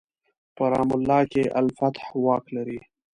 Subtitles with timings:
[0.55, 2.79] په رام الله کې الفتح واک لري.